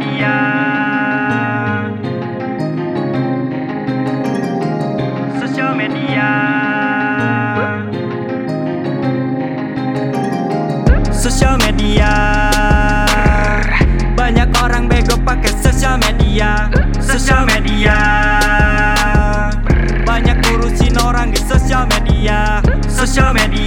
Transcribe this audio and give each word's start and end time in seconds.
dia 0.00 0.36
Sosial 5.36 5.72
media. 5.76 6.30
Sosial 11.12 11.54
media. 11.64 12.12
Banyak 14.16 14.50
orang 14.60 14.88
bego 14.90 15.16
pakai 15.24 15.52
sosial 15.60 15.96
media. 16.02 16.68
Sosial 17.00 17.48
media. 17.48 17.98
Banyak 20.04 20.36
ngurusin 20.44 20.96
orang 21.00 21.32
di 21.32 21.40
sosial 21.40 21.88
media. 21.88 22.60
Sosial 22.88 23.32
media. 23.32 23.65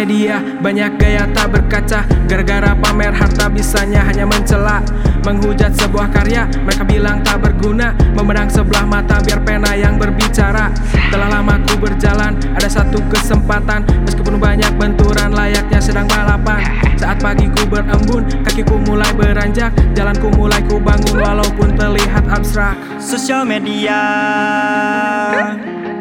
Media 0.00 0.40
banyak 0.64 0.96
gaya 0.96 1.28
tak 1.36 1.52
berkaca. 1.52 2.08
Gara-gara 2.24 2.72
pamer 2.72 3.12
harta 3.12 3.52
bisanya 3.52 4.00
hanya 4.08 4.24
mencela. 4.24 4.80
Menghujat 5.20 5.76
sebuah 5.76 6.08
karya 6.08 6.48
mereka 6.64 6.88
bilang 6.88 7.20
tak 7.20 7.44
berguna. 7.44 7.92
Memandang 8.16 8.48
sebelah 8.48 8.88
mata 8.88 9.20
biar 9.20 9.44
pena 9.44 9.76
yang 9.76 10.00
berbicara. 10.00 10.72
Telah 11.12 11.28
lama 11.28 11.60
ku 11.68 11.76
berjalan 11.76 12.40
ada 12.56 12.68
satu 12.68 12.96
kesempatan. 13.12 13.84
Meskipun 14.08 14.40
banyak 14.40 14.72
benturan 14.80 15.36
layaknya 15.36 15.80
sedang 15.84 16.08
balapan. 16.08 16.64
Saat 16.96 17.20
pagi 17.20 17.52
ku 17.52 17.68
berembun 17.68 18.24
kakiku 18.48 18.80
mulai 18.80 19.12
beranjak. 19.12 19.68
Jalanku 19.92 20.32
mulai 20.32 20.64
ku 20.64 20.80
bangun 20.80 21.20
walaupun 21.20 21.76
terlihat 21.76 22.24
abstrak. 22.32 22.80
Sosial 22.96 23.44
media 23.44 24.00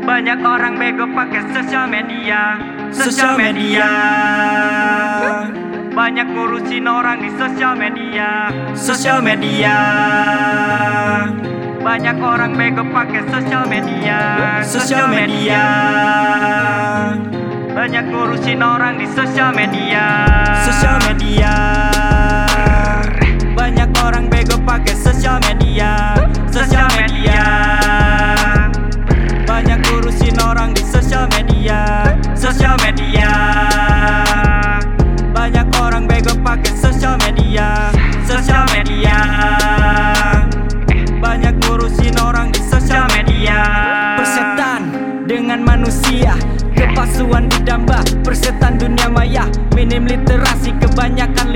Banyak 0.09 0.41
orang 0.41 0.73
bego 0.81 1.05
pakai 1.13 1.53
sosial 1.53 1.85
media. 1.85 2.57
Sosial 2.89 3.37
media. 3.37 3.89
Banyak 5.93 6.33
ngurusin 6.33 6.89
orang 6.89 7.21
di 7.21 7.29
sosial 7.37 7.77
media. 7.77 8.49
Sosial 8.73 9.21
media. 9.21 9.77
Banyak 11.85 12.17
orang 12.17 12.57
bego 12.57 12.89
pakai 12.89 13.21
sosial 13.29 13.69
media. 13.69 14.17
Sosial 14.65 15.13
media. 15.13 15.65
Banyak 17.69 18.05
ngurusin 18.09 18.65
orang 18.65 18.97
di 18.97 19.05
sosial 19.13 19.53
media. 19.53 20.25
Sosial 20.65 20.97
media 21.05 21.78
Media. 38.99 39.23
Banyak 41.23 41.55
ngurusin 41.63 42.19
orang 42.19 42.51
di 42.51 42.59
sosial 42.59 43.07
media. 43.15 43.63
Persetan 44.19 44.91
dengan 45.23 45.63
manusia. 45.63 46.35
Kepalsuan 46.75 47.47
didamba 47.47 48.03
Persetan 48.27 48.75
dunia 48.75 49.07
maya. 49.07 49.47
Minim 49.71 50.03
literasi 50.03 50.75
Kebanyakan 50.83 51.48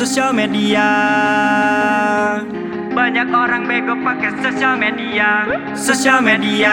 Sosial 0.00 0.32
media. 0.32 0.88
Banyak 2.88 3.28
orang 3.36 3.68
bego 3.68 3.92
pakai 4.00 4.32
sosial 4.40 4.80
media. 4.80 5.44
Sosial 5.76 6.24
media. 6.24 6.72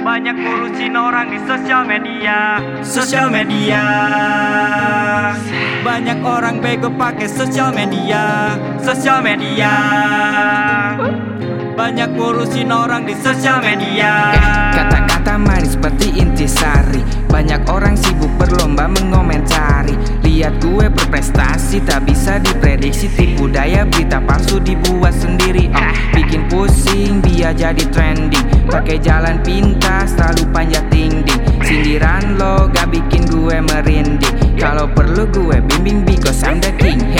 Banyak 0.00 0.32
ngurusin 0.40 0.96
orang 0.96 1.28
di 1.28 1.36
sosial 1.44 1.84
media. 1.84 2.56
Sosial 2.80 3.28
media. 3.28 3.84
Banyak 5.84 6.24
orang 6.24 6.56
bego 6.64 6.88
pakai 6.88 7.28
sosial 7.28 7.68
media. 7.76 8.56
Sosial 8.80 9.20
media. 9.20 9.76
Banyak 11.76 12.16
ngurusin 12.16 12.72
orang 12.72 13.04
di 13.04 13.12
sosial 13.20 13.60
media. 13.60 14.32
Kata-kata 14.72 15.36
manis 15.36 15.76
seperti 15.76 16.16
intisari. 16.16 17.04
Banyak 17.28 17.68
orang 17.68 17.92
sibuk 17.92 18.32
berlomba 18.40 18.79
tak 21.84 22.08
bisa 22.08 22.40
diprediksi 22.40 23.08
Tipu 23.12 23.48
daya 23.48 23.84
berita 23.84 24.20
palsu 24.22 24.60
dibuat 24.60 25.12
sendiri. 25.16 25.68
Oh, 25.72 25.92
Bikin 26.16 26.48
pusing 26.48 27.20
biar 27.20 27.52
jadi 27.52 27.84
trending. 27.90 28.46
Pakai 28.70 28.96
jalan 29.02 29.40
pintas 29.44 30.14
selalu 30.16 30.44
panjat 30.54 30.84
dinding. 30.88 31.40
Sindiran 31.60 32.40
lo 32.40 32.68
gak 32.72 32.88
bikin 32.92 33.28
gue 33.28 33.56
merinding. 33.60 34.56
Kalau 34.56 34.88
perlu 34.88 35.28
gue 35.28 35.58
bimbing 35.68 36.04
because 36.04 36.40
I'm 36.44 36.60
the 36.60 36.72
king. 36.80 37.00
Hey. 37.12 37.19